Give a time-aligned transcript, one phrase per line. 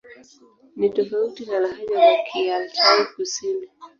[0.75, 3.67] Ni tofauti na lahaja za Kialtai-Kusini.